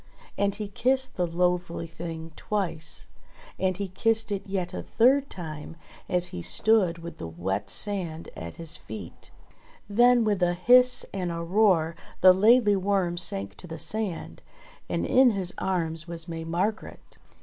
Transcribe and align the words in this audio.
And 0.35 0.55
he 0.55 0.67
kissed 0.67 1.15
the 1.15 1.27
loathly 1.27 1.85
thing 1.85 2.31
twice. 2.35 3.05
And 3.59 3.77
he 3.77 3.87
kissed 3.87 4.31
it 4.31 4.47
yet 4.47 4.73
a 4.73 4.81
third 4.81 5.29
time 5.29 5.75
as 6.09 6.29
he 6.29 6.41
stood 6.41 6.97
with 6.97 7.19
the 7.19 7.27
wet 7.27 7.69
sand 7.69 8.29
at 8.35 8.55
his 8.55 8.77
feet. 8.77 9.29
THE 9.87 9.93
LAIDLY 9.93 9.97
WORM 9.97 10.25
131 10.25 10.25
Then 10.25 10.25
with 10.25 10.41
a 10.41 10.59
hiss 10.59 11.05
and 11.13 11.31
a 11.31 11.43
roar 11.43 11.95
the 12.21 12.33
Laidly 12.33 12.75
Worm 12.75 13.15
sank 13.19 13.55
to 13.57 13.67
the 13.67 13.77
sand, 13.77 14.41
and 14.89 15.05
in 15.05 15.29
his 15.37 15.53
arms 15.59 16.07
was 16.07 16.27
May 16.27 16.45
Margret 16.45 17.19